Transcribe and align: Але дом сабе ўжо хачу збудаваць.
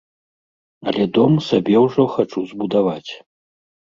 Але 0.91 1.03
дом 1.19 1.37
сабе 1.49 1.75
ўжо 1.85 2.07
хачу 2.17 2.39
збудаваць. 2.55 3.11